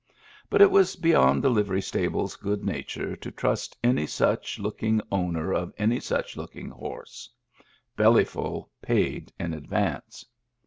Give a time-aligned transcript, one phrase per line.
[0.49, 5.53] But it was beyond the livery stable's good nature to trust any such looking owner
[5.53, 7.29] of any such looking horse;
[7.95, 10.25] Belly ful paid in advance.